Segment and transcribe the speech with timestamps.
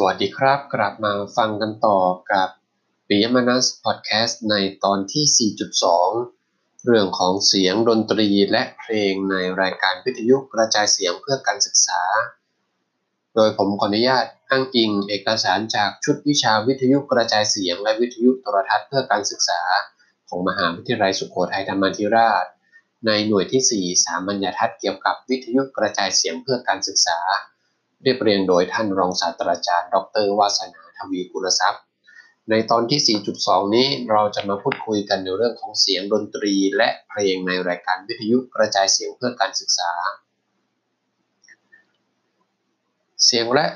[0.00, 2.00] สวัสดีครับ กลับมาฟังกันต่อ
[2.32, 2.48] กับ
[3.08, 4.54] ปิยมนัสพอดแคสต์ใน
[4.84, 5.50] ตอนที่
[6.22, 12.00] 4.2 เรื่องของเสียงดนตรีและเพลงในรายการวิทยุกระจายเสียงเพื่อการศึกษา
[13.34, 19.60] โดยผมขออนุญาตอ้างอิงเอกสารจากชุดวิชาวิทยุกระจายเสียง และวิทยุโทรทัศน์เพื่อการศึกษา
[20.28, 22.44] ของมหาวิทยาลัยสุโขทัยธรรมาธิราช
[23.06, 27.20] ในหน่วยที่ 4 สามัญญทัศน์เกี่ยวกับวิทยุกระจายเสียงเพื่อการศึกษา
[28.02, 31.82] เรียบเรียงโดยท่านรองศาสตราจารย์ ดรวาสนาทวีกุลทรัพย์
[32.50, 39.92] ในตอนที่ 4.2 นี้เราจะมาพูดคุยกันในเรื่องของเสียงดนตรีและเพลงในรายการวิทยุกระจายเสียงเพื่อการศึกษา
[43.24, 43.66] เสียงและ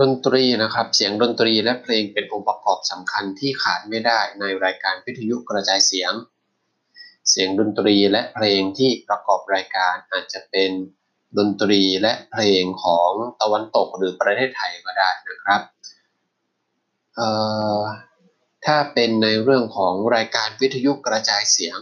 [0.00, 6.12] ดนตรีนะครับเสียงดนตรีและเพลงเป็นองค์ประกอบสำคัญที่ขาดไม่ได้ในรายการวิทยุกระจายเสียง
[7.30, 10.70] เสียงดนตรีและเพลงที่ประกอบรายการอาจจะเป็น
[11.38, 15.60] ดนตรีและเพลงของตะวันตกหรือประเทศไทยก็ได้นะครับ
[18.64, 21.78] ถ้าเป็นในเรื่องของรายการวิทยุกระจายเสียง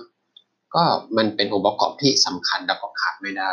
[0.75, 0.85] ก็
[1.17, 3.53] มันเป็นองค์ประกอบที่สำคัญและก็ขาดไม่ได้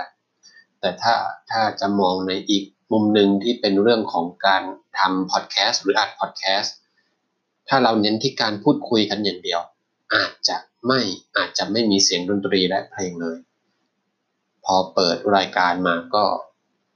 [0.79, 1.15] แต่ถ้า
[1.51, 4.63] ถ้าจะมองในอีกมุมหนึ่งที่เป็นเรื่องของการ
[4.99, 6.75] ทำพอดแคสต์หรืออัดพอดแคสต์
[7.69, 9.61] ถ้าเราเน้นที่การพูดคุยกันอย่างเดียว
[10.13, 10.99] อาจจะไม่
[11.37, 13.37] อาจจะไม่มีเสียงดนตรีและเพลงเลย
[14.75, 16.25] อเปิดรายการมาก็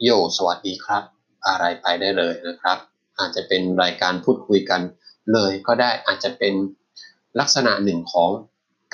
[0.03, 1.03] โยสวัสดีครับ
[1.47, 2.77] อะไรไปได้เลยนะครับ
[3.19, 4.81] อาจจะเป็นรายการพูดคุยกัน
[5.33, 6.53] เลยก็ได้อาจจะเป็น
[7.39, 8.29] ลักษณะหนึ่งของ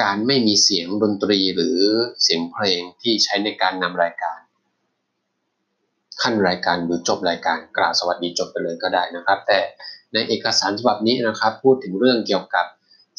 [0.02, 1.80] การไม่มีเสียงดนตรีหรือ
[2.24, 4.40] เสียงเพลงที่ใช้ในการนำรายการ
[6.22, 9.60] ขั้นรายการหรือจบรายการกล่าวสวัสดีจบไปเลยก็ได้นะครับ แต่
[10.14, 12.66] ในเอกสารฉบับนี้นะครับ พูดถึงเรื่องเกี่ยวกับ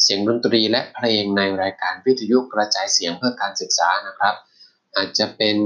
[0.02, 4.34] เสียงดนตรีและเพลงในรายการวิทยุกระจายเสียงเพื่อการศึกษานะครับ
[4.96, 5.56] อาจจะเป็น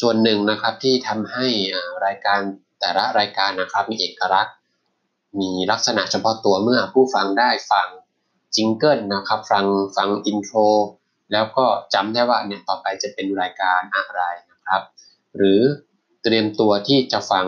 [0.00, 1.46] ส่วนหนึ่งนะครับที่ทำให้
[2.06, 2.40] รายการ
[2.80, 4.54] แต่ละรายการนะครับมีเอกลักษณ์
[5.40, 7.88] มีลักษณะเฉพาะตัวเมื่อผู้ฟังได้ฟัง
[8.56, 9.66] jingle นะครับฟัง
[9.96, 10.56] ฟัง intro
[11.32, 14.82] แล้วก็จำได้ว่าเนี่ยต่อไปจะเป็นรายการอะไรนะครับ
[15.36, 15.60] หรือ
[16.22, 17.46] เตรียมตัวที่จะฟัง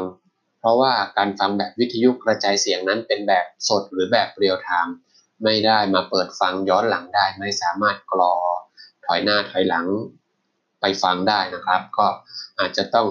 [0.61, 4.95] เพราะว่าการฟังแบบวิทยุกระจายเสียงนั้นเป็นแบบสดหรือแบบ real-time
[5.45, 8.35] ไม่ได้มาเปิดฟังย้อนหลังได้ ไม่สามารถกรอ
[9.07, 9.87] ถอยหน้าถอยหลัง
[10.87, 12.07] ไปฟังได้นะครับ ก็
[12.59, 13.07] อาจจะต้อง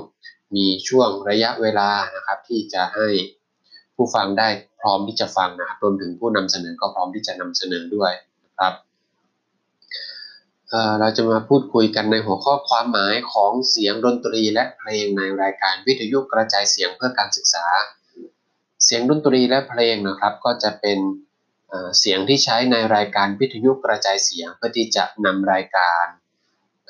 [0.56, 3.08] มีช่วงระยะเวลานะครับ ที่จะให้
[3.96, 4.48] ผู้ฟังได้
[4.82, 8.12] พร้อมที่จะฟังนะครับรวมถึงผู้นำเสนอก็พร้อมที่จะนำเสนอด้วย
[8.46, 8.74] นะครับ
[11.00, 17.66] เราจะมาพูดคุยกันในหัวข้อความหมายของเสียงดนตรีและเพลงในรายการวิทยุกระจายเสียงเพื่อการศึกษา
[18.86, 21.00] เสียงดนตรีและเพลงนะครับ ก็จะเป็น
[22.00, 26.06] เสียงที่ใช้ในรายการวิทยุกระจายเสียงเพื่อที่จะนำรายการ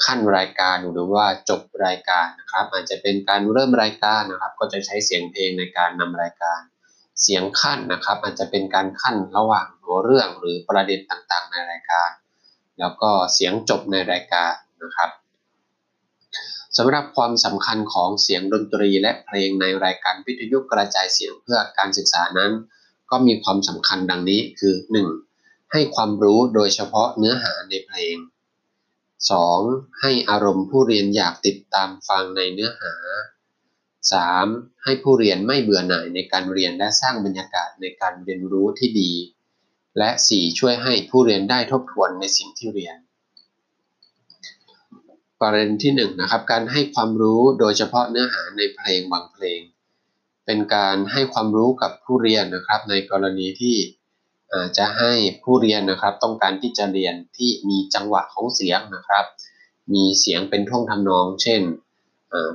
[0.06, 6.60] ขั้นรายการหรือว่าจบรายการนะครับอาจจะเป็นการเริ่มรายการนะครับ ก็จะใช้เสียงเพลงในการนำรายการ
[7.22, 12.10] เสียงขั้นนะครับ อาจจะเป็นการขั้นระหว่างหัวเรื่องหรือประเด็นต่างๆ ในรายการ
[12.80, 14.54] แล้วก็เสียงจบในรายการ
[14.84, 15.10] นะครับ
[16.78, 22.52] สำหรับความสำคัญของเสียงดนตรีและเพลงในรายการวิทยุกระจายเสียงเพื่อการศึกษานั้น
[23.10, 24.76] ก็มีความสำคัญดังนี้คือ
[25.24, 25.72] 1.
[25.72, 28.16] ให้ความรู้โดยเฉพาะเนื้อหาในเพลง
[29.32, 30.02] 2.
[30.02, 32.94] ให้อารมณ์ผู้เรียนอยากติดตามฟังในเนื้อหา
[34.30, 34.84] 3.
[34.84, 39.12] ให้ผู้เรียนไม่เบื่อหน่ายในการเรียนและสร้างบรรยากาศในการเรียนรู้ที่ดี
[39.98, 40.60] และ 4.
[40.60, 42.98] ช่วยให้ผู้เรียนได้ทบทวนในสิ่งที่เรียน
[45.40, 49.60] ประเด็นที่1นนะครับการให้ความรู้โดยเฉพาะเนื้อหาในเพลงบางเพลง
[50.46, 53.76] เป็นการให้ความรู้กับผู้เรียนนะครับในกรณีที่
[54.78, 59.26] จะให้ผู้เรียนนะครับต้องการที่จะเรียนที่มีจังหวะของเสียงนะครับ
[59.94, 61.62] มีเสียงเป็นท่วงทำนอง เช่น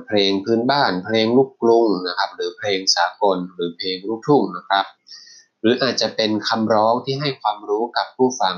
[0.05, 4.85] เพลงพื้นบ้าน เพลงลูกกรุงนะครับหรือเพลงสากลหรือเพลงลูกทุ่งนะครับ
[5.61, 8.55] หรืออาจจะเป็นคำร้องที่ให้ความรู้กับผู้ฟัง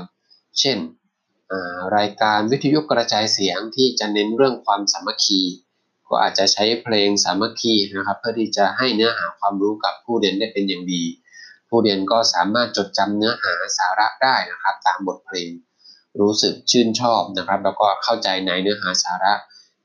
[0.60, 0.78] เช่น
[1.96, 5.40] รายการวิทยุกระจายเสียงที่จะเน้นเรื่องความสามัคคี
[6.08, 11.02] ก็อาจจะใช้เพลงสามัคคีนะครับ เพื่อที่จะให้เนื้อหาความรู้กับผู้เรียนได้เป็นอย่างดี
[11.74, 15.50] ผู้เรียนก็สามารถจดจำเนื้อหาสาระได้นะครับ ตามบทเพลง
[16.20, 19.34] รู้สึกชื่นชอบนะครับ แล้วก็เข้าใจในเนื้อหาสาระ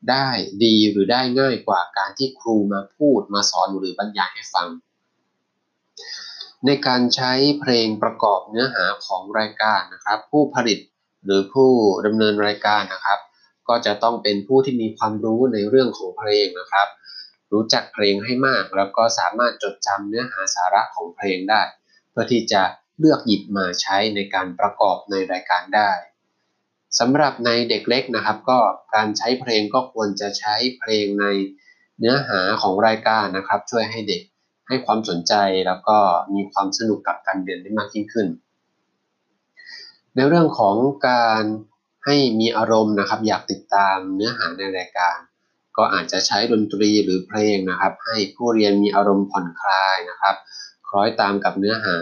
[0.10, 0.28] ได้
[0.64, 4.68] ดีหรือได้ง่ายกว่าการที่ครูมาพูดมาสอนหรือบรรยายให้ฟัง
[6.66, 10.80] ในการใช้เพลงประกอบเนื้อหาของรายการนะครับ ผู้ผลิต
[11.26, 11.72] หรือผู้
[12.06, 13.20] ดำเนินรายการนะครับ
[13.68, 16.88] ก็จะต้องเป็นผู้ที่มีความรู้ในเรื่องของเพลงนะครับ
[17.54, 21.62] รู้จักเพลงให้มาก แล้วก็สามารถจดจำเนื้อหาสาระของเพลงได้
[22.12, 22.64] เพื่อที่จะ
[23.00, 25.92] เลือกหยิบมาใช้ในการประกอบในรายการได้
[27.00, 28.60] สำหรับในเด็กเล็กนะครับก็
[28.96, 31.26] การใช้เพลงก็ควรจะใช้เพลงใน
[32.00, 34.24] เนื้อหาของรายการนะครับ ช่วยให้เด็ก
[34.68, 35.34] ให้ความสนใจ
[35.68, 35.98] แล้วก็
[36.34, 38.28] มีความสนุกกับการเรียนได้มากยิ่งขึ้น
[40.16, 40.76] ในเรื่องของ
[41.10, 41.44] การ
[42.06, 45.18] ให้มีอารมณ์นะครับ อยากติดตามเนื้อหาในรายการ
[45.78, 50.36] ก็อาจจะใช้ดนตรีหรือเพลงนะครับ ให้ผู้เรียนมีอารมณ์ผ่อนคลายนะครับ
[50.88, 51.98] คล้อยตามกับเนื้อหา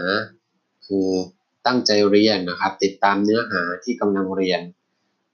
[0.86, 1.08] คือ
[1.66, 4.60] ตั้งใจเรียนนะครับ ติดตามเนื้อหาที่กำลังเรียน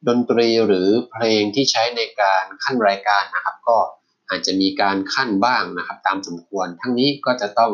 [0.09, 3.79] ดนตรีหรือเพลงที่ใช้ในการขั้นรายการนะครับ ก็
[4.29, 7.73] อาจจะมีการขั้นบ้างนะครับ ตามสมควร ทั้งนี้ก็จะต้อง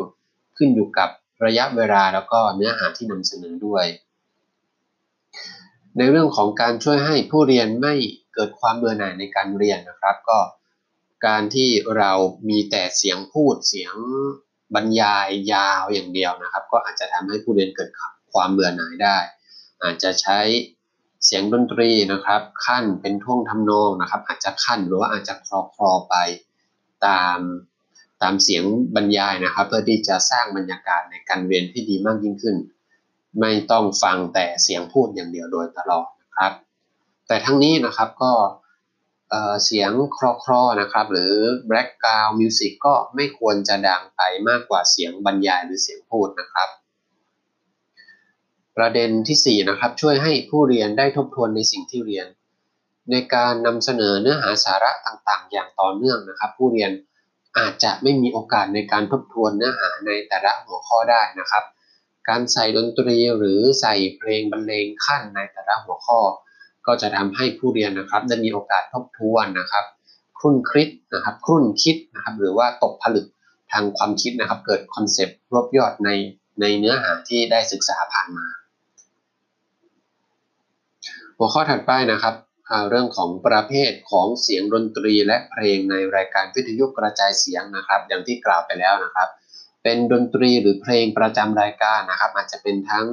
[0.57, 1.09] ขึ้นอยู่กับ
[1.45, 3.85] ระยะเวลาแล้วก็เนื้อหาที่นำเสนอด้วย
[5.97, 7.93] ในเรื่องของการช่วยให้ผู้เรียนไม่
[8.33, 10.37] เกิดความเบื่อหน่ายในการเรียนนะครับ ก็
[11.25, 12.11] การที่เรา
[12.49, 13.95] มีแต่เสียงพูดเสียง
[14.75, 17.89] บรรยายยาวอย่างเดียวนะครับ ก็อาจจะทำให้ผู้เรียนเกิด
[18.33, 19.17] ความเบื่อหน่ายได้
[19.83, 20.39] อาจจะใช้
[21.25, 26.15] เสียงดนตรีนะครับ ขั้นเป็นท่วงทำนองนะครับ อาจจะขั้นหรือว่าอาจจะคลอคลอไป
[27.05, 27.39] ตาม
[28.21, 28.63] ตามเสียง
[28.95, 32.55] บรรยายนะครับ เพื่อที่จะสร้างบรรยากาศในการเรียนที่ดีมากยิ่งขึ้น
[33.39, 36.53] ไม่ต้องฟังแต่เสียงพูดอย่างเดียวโดยตลอดนะครับ
[37.27, 38.31] แต่ทั้งนี้นะครับก็
[39.63, 41.35] เสียงคลอคลอนะครับ หรือ
[41.71, 46.69] background music ก็ไม่ควรจะดังไปมากกว่าเสียงบรรยายหรือเสียงพูดนะครับ
[48.77, 52.27] ประเด็นที่ 4 นะครับ ช่วยให้ผู้เรียนได้ทบทวนในสิ่งที่เรียน
[53.11, 56.91] ในการนำเสนอเนื้อหาสาระต่างๆ อย่างต่อเนื่องนะครับ ผู้เรียน
[57.57, 61.63] อาจจะไม่มีโอกาสในการทบทวนเนื้อหาในแต่ละหัวข้อได้นะครับ
[62.29, 66.19] การใส่ดนตรีหรือใส่เพลงบรรเลงคั่นในแต่ละหัวข้อ
[66.89, 69.85] ก็จะทำให้ผู้เรียนนะครับได้มีโอกาสทบทวนนะครับ
[70.39, 73.25] ครุ่นคิดนะครับครุ่นคิดนะครับหรือว่าตกผลึก
[73.71, 76.09] ทางความคิดนะครับ เกิด concept รวบยอดใน
[76.61, 78.45] ในเนื้อหาที่ได้ศึกษาผ่านมา
[81.37, 82.35] หัวข้อถัดไปนะครับ
[82.89, 89.29] เรื่องของประเภทของเสียงดนตรีและเพลงในรายการวิทยุกระจายเสียงนะครับ อย่างที่กล่าวไปแล้วนะครับ
[89.83, 93.07] เป็นดนตรีหรือเพลงประจำรายการนะครับ อาจจะเป็นทั้ง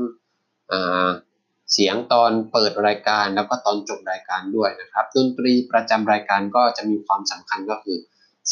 [1.73, 7.99] เสียงตอนเปิดรายการแล้วก็ตอนจบรายการด้วยนะครับ ดนตรีประจำรายการก็จะมีความสำคัญก็คือ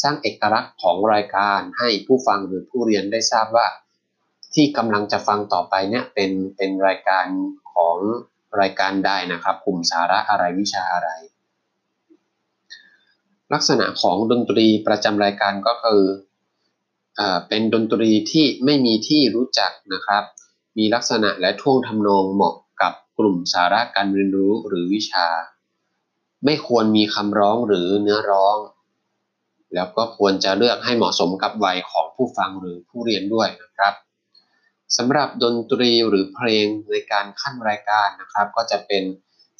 [0.01, 3.67] สร้างเอกลักษณ์ของรายการให้ผู้ฟังหรือผู้เรียนได้ทราบว่า
[4.53, 7.25] ที่กำลังจะฟังต่อไปเนี่ยเป็นเป็นรายการ
[7.73, 7.97] ของ
[8.61, 11.09] รายการได้นะครับกลุ่มสาระอะไรวิชาอะไร
[13.53, 16.03] ลักษณะของดนตรีประจำรายการก็คือ
[17.19, 20.23] อเป็นดนตรีที่ไม่มีที่รู้จักนะครับ
[20.77, 22.55] มีลักษณะและท่วงทำนองเหมาะ
[23.17, 25.27] กลุ่มสาระการเรียนรู้หรือวิชา
[26.45, 28.57] ไม่ควรมีคำร้องหรือเนื้อร้อง
[29.73, 33.93] แล้วก็ควรจะเลือกให้เหมาะสมกับวัยของผู้ฟังหรือผู้เรียนด้วยนะครับ
[34.97, 39.03] สำหรับดนตรีหรือเพลงในการขั้นรายการนะครับ ก็จะเป็น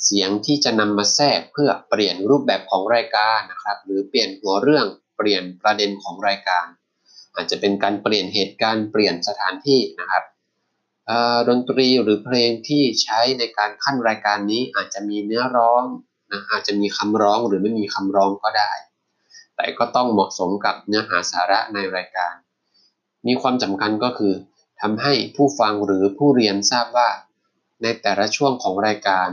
[0.04, 4.86] เสียงที่จะนำมาแทรกเพื่อเปลี่ยนรูปแบบของรายการนะครับ หรือเปลี่ยนหัวเรื่อง
[5.18, 6.66] เปลี่ยนประเด็นของรายการ
[7.36, 10.24] อาจจะเป็นการเปลี่ยนเหตุการณ์เปลี่ยนสถานที่นะครับ
[11.50, 15.84] ดนตรีหรือเพลงที่ใช้ในการขั้นรายการนี้อาจจะมีเนื้อร้อง
[16.32, 18.72] นะอาจจะมีคำร้องหรือไม่มีคำร้องก็ได้
[19.56, 22.34] แต่ก็ต้องเหมาะสมกับเนื้อหาสาระในรายการ
[23.28, 24.34] มีความสำคัญก็คือ
[24.82, 27.10] ทำให้ผู้ฟังหรือผู้เรียนทราบว่า
[27.82, 29.30] ในแต่ละช่วงของรายการ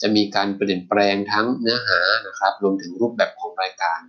[0.00, 4.00] จะมีการเปลี่ยนแปลงทั้งเนื้อหานะครับรวมถึงรูปแบบของรายการ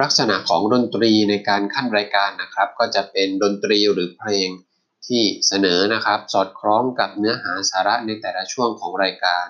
[0.00, 4.48] ลักษณะของดนตรีในการขั้นรายการนะครับ ก็จะเป็นดนตรีหรือเพลง
[5.06, 9.46] ที่เสนอนะครับ สอดคล้องกับเนื้อหาสาระในแต่ละช่วงของรายการ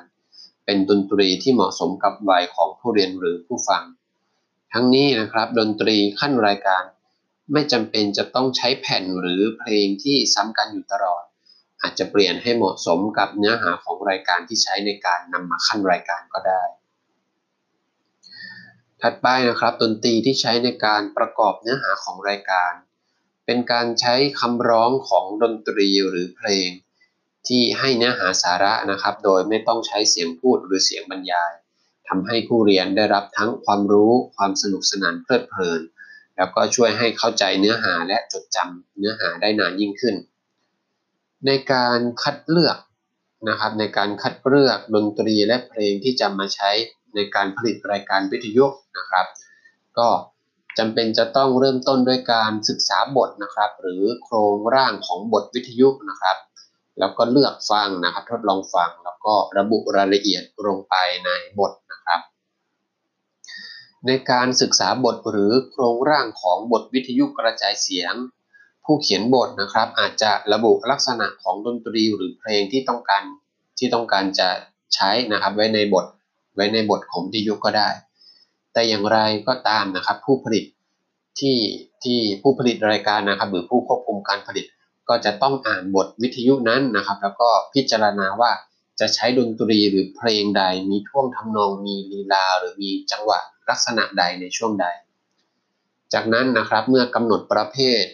[0.65, 3.83] เป็นดนตรีที่เหมาะสมกับวัยของผู้เรียนหรือผู้ฟัง
[4.73, 6.83] ทั้งนี้นะครับ ดนตรีขั้นรายการ
[7.53, 11.25] ไม่จำเป็นจะต้องใช้แผ่นหรือเพลงที่ซ้ำกันอยู่ตลอด
[11.83, 16.63] อาจจะเปลี่ยนให้เหมาะสมกับเนื้อหาของรายการที่ใช้ในการนำมาขั้นรายการก็ได้
[19.03, 22.73] ถัดไปนะครับดนตรีที่ใช้ในการประกอบเนื้อหาของรายการ
[23.47, 26.69] เป็นการใช้คำร้องของดนตรีหรือเพลง
[27.49, 31.53] ที่ให้เนื้อหาสาระนะครับ โดยไม่ต้องใช้เสียงพูดหรือเสียงบรรยาย
[32.09, 35.81] ทำให้ผู้เรียนได้รับทั้งความรู้ความสนุกสนานเพลิดเพลิน
[36.37, 40.15] แล้วก็ช่วยให้เข้าใจเนื้อหาและจดจำเนื้อหาได้นานยิ่งขึ้น
[41.47, 42.79] ในการคัดเลือก
[43.49, 46.71] นะครับในการคัดเลือกดนตรีและเพลงที่จะมาใช้
[47.15, 49.27] ในการผลิตรายการวิทยุนะครับ
[49.99, 50.09] ก็
[50.79, 56.37] จำเป็นจะต้องเริ่มต้นด้วยการศึกษาบทนะครับ หรือโครงร่างของบทวิทยุนะครับ
[56.99, 62.21] แล้วก็เลือกฟังนะครับ ทดลองฟังแล้วก็ระบุรายละเอียดลงไปในบทนะครับ
[64.07, 68.15] ในการศึกษาบทหรือโครงร่างของบทวิทยุกระจายเสียง
[68.85, 73.23] ผู้เขียนบทนะครับ อาจจะระบุลักษณะของดนตรีหรือเพลงที่ต้องการ
[73.79, 74.49] ที่ต้องการจะ
[74.95, 76.07] ใช้นะครับ ไว้ในบท
[76.55, 77.89] ไว้ในบทของวิทยุก็ได้
[78.73, 80.65] แต่อย่างไรก็ตามนะครับ ผู้ผลิต
[81.41, 81.59] ที่
[82.05, 84.65] ที่ผู้ผลิตรายการนะครับ หรือผู้ควบคุมการผลิต
[85.09, 88.51] ก็จะต้องอ่านบทวิทยุนั้นนะครับ แล้วก็พิจารณาว่า
[89.01, 93.39] จะใช้ดนตรีหรือเพลงใดมีท่วงทำนองมีลีลา หรือมีจังหวะ
[93.69, 94.87] ลักษณะใดในช่วงใด
[96.13, 98.05] จากนั้นนะครับเมื่อกำหนดประเภท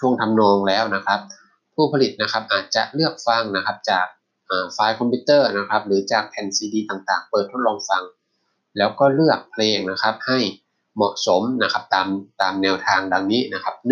[0.00, 1.20] ท่วงทำนองแล้วนะครับ
[1.74, 4.06] ผู้ผลิตนะครับอาจจะเลือกฟังนะครับจาก
[4.72, 8.02] ไฟล์คอมพิวเตอร์นะครับ หรือจากแผ่นซีดีต่างๆ เปิดทดลองฟัง
[8.78, 10.38] แล้วก็เลือกเพลงนะครับให้
[10.96, 12.08] เหมาะสมนะครับตาม
[12.40, 13.86] ตามแนวทางดังนี้นะครับ 1.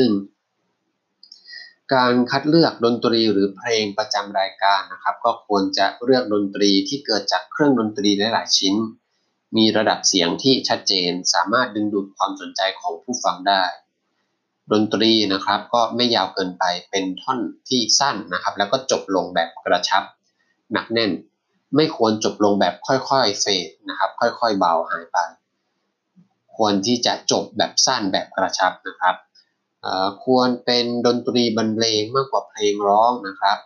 [1.95, 8.75] การคัดเลือกดนตรีหรือเพลงประจำรายการนะครับ ก็ควรจะเลือกดนตรีที่เกิดจากเครื่องดนตรีหลายๆชิ้น
[9.57, 13.63] มีระดับเสียงที่ชัดเจนสามารถดึงดูดความสนใจของผู้ฟังได้
[14.73, 20.03] ดนตรีนะครับก็ไม่ยาวเกินไปเป็นท่อนที่สั้นนะครับ แล้วก็จบลงแบบกระชับ
[20.73, 21.11] หนักแน่น
[21.77, 25.19] ไม่ควรจบลงแบบค่อยๆเฟดนะครับ ค่อยๆเบาหายไป
[26.57, 29.17] ควรที่จะจบแบบสั้นแบบกระชับนะครับ
[30.25, 33.59] ควรเป็นดนตรีบรรเลงมากกว่าเพลงร้องนะครับ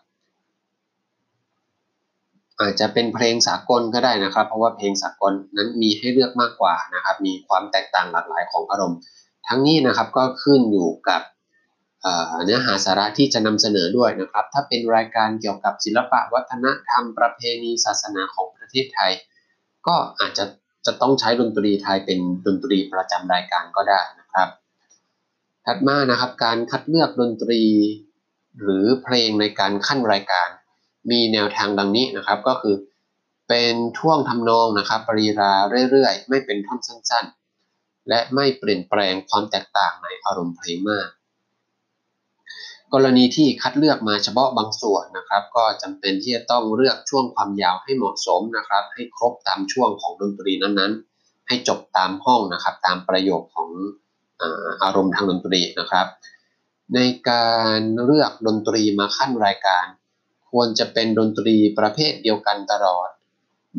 [2.60, 8.98] อาจจะเป็นเพลงสากลก็ได้นะครับ เพราะว่าเพลงสากลนั้นมีให้เลือกมากกว่านะครับ มีความแตกต่างหลากหลายของอารมณ์
[9.48, 11.22] ทั้งนี้นะครับก็ขึ้นอยู่กับ
[12.44, 19.12] เนื้อหาสาระที่จะนำเสนอด้วยนะครับ ถ้าเป็นรายการเกี่ยวกับศิลปะวัฒนธรรมประเพณีศาสนาของประเทศไทย
[19.86, 20.44] ก็อาจจะ
[20.86, 24.48] จะต้องใช้ดนตรีไทยเป็นดนตรีประจำรายการก็ได้นะครับ
[25.66, 27.62] ถัดมานะครับการคัดเลือกดนตรี
[28.60, 30.48] หรือเพลงในการขั้นรายการ
[31.10, 32.76] มีแนวทางดังนี้นะครับก็คือ
[33.48, 35.52] เป็นท่วงทำนองนะครับปรีรา
[35.90, 37.24] เรื่อยๆ ไม่เป็นท่อนสั้น
[37.66, 41.08] ๆ และไม่เปลี่ยนแปลงความแตกต่างในอารมณ์เพลงมาก
[42.98, 53.70] กรณีที่คัดเลือกมาเฉพาะบางส่วนนะครับ ก็จำเป็นที่จะต้องเลือกช่วงความยาวให้เหมาะสมนะครับ ให้ครบตามช่วงของดนตรีนั้นๆ ให้จบตามห้องนะครับ ตามประโยคของ
[54.82, 56.06] อารมณ์ทางดนตรีนะครับ
[56.94, 56.98] ใน
[57.30, 59.86] การเลือกดนตรีมาขั้นรายการ
[60.50, 63.08] ควรจะเป็นดนตรีประเภทเดียวกันตลอด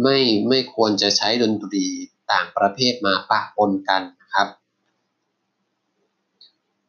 [0.02, 0.20] ไม่
[0.50, 1.86] ไม่ควรจะใช้ดนตรี
[2.32, 4.48] ต่างประเภทมาปะปนกันนะครับ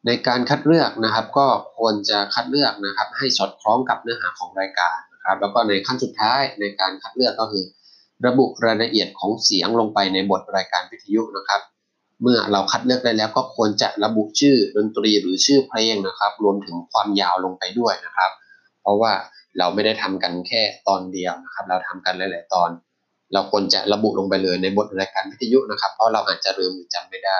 [0.05, 7.65] ในการคัดเลือกนะครับ ก็ควรจะคัดเลือกนะครับ ให้สอดคล้องกับเนื้อหาของรายการนะครับ แล้วก็ในขั้นสุดท้ายในการคัดเลือกก็คือ
[8.27, 11.61] ระบุรายละเอียดของเสียงลงไปในบทรายการวิทยุนะครับ
[12.21, 18.31] เมื่อเราคัดเลือกได้แล้วก็ควรจะระบุชื่อดนตรีหรือชื่อเพลงนะครับ รวมถึงความยาวลงไปด้วยนะครับ
[18.81, 19.11] เพราะว่า
[19.57, 22.69] เราไม่ได้ทำกันแค่ตอนเดียวนะครับ เราทำกันหลาย ๆ ตอน
[23.33, 27.39] เราควรจะระบุลงไปเลยในบทรายการวิทยุนะครับ เพราะเราอาจจะลืมหรือจำไม่ได้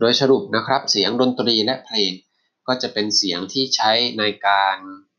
[0.00, 2.12] โดยสรุปนะครับเสียงดนตรีและเพลง
[2.66, 4.76] ก็จะเป็นเสียงที่ใช้ในการ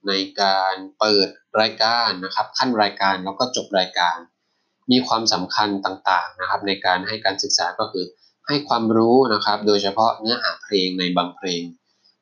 [0.07, 1.27] ในการเปิด
[1.61, 4.17] รายการนะครับ ขั้นรายการแล้วก็จบรายการ
[4.91, 8.05] มีความสำคัญต่างๆนะครับ ในการให้การศึกษาก็คือ
[8.47, 11.63] ให้ความรู้นะครับ โดยเฉพาะเนื้อหาเพลงในบางเพลง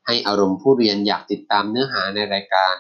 [0.06, 2.74] ให้อารมณ์ผู้เรียนอยากติดตามเนื้อหาในรายการ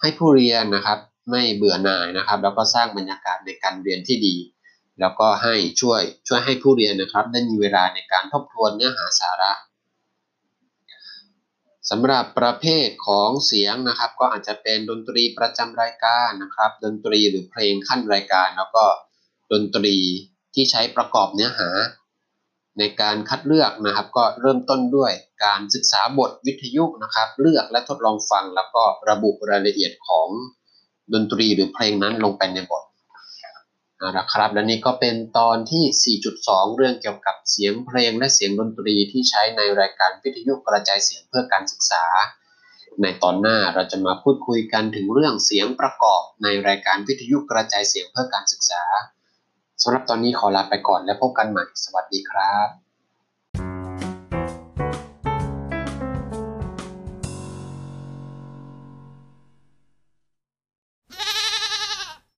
[0.00, 0.98] ให้ผู้เรียนนะครับ
[1.30, 4.36] ไม่เบื่อหน่ายนะครับ แล้วก็สร้างบรรยากาศในการเรียนที่ดี
[5.00, 9.52] แล้วก็ให้ช่วยช่วยให้ผู้เรียนนะครับได้มีเวลาในการทบทวนเนื้อหาสาระ
[11.90, 18.84] สำหรับประเภทของเสียงนะครับ ก็อาจจะเป็นดนตรีประจำรายการนะครับ ดนตรีหรือเพลงขั้นรายการ แล้วก็
[19.52, 19.96] ดนตรี
[20.54, 21.68] ที่ใช้ประกอบเนื้อหา
[22.78, 25.12] ในการคัดเลือกนะครับ ก็เริ่มต้นด้วย
[25.44, 30.28] การศึกษาบทวิทยุนะครับ เลือกและทดลองฟัง แล้วก็ระบุรายละเอียดของ
[31.12, 32.82] ดนตรีหรือเพลงนั้นลงไปในบท
[34.02, 36.16] นะครับ และนี่ก็เป็นตอนที่
[36.46, 42.04] 4.2 เรื่องเกี่ยวกับเสียงเพลงและเสียงดนตรีที่ใช้ในรายการวิทยุกระจายเสียงเพื่อการศึกษา
[43.02, 48.82] ในตอนหน้าเราจะมาพูดคุยกันถึงเรื่องเสียงประกอบในรายการวิทยุกระจายเสียงเพื่อการศึกษา
[49.82, 52.81] สำหรับตอนนี้ขอลาไปก่อนและพบกันใหม่ สวัสดีครับ